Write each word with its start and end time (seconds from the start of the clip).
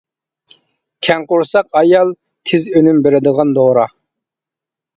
كەڭ 1.07 1.25
قورساق 1.31 1.69
ئايال-تېز 1.81 2.67
ئۈنۈم 2.73 3.05
بېرىدىغان 3.07 3.55
دورا. 3.61 3.87